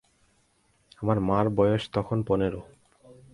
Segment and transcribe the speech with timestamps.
[1.01, 2.53] আমার মার বয়স তখন পনের।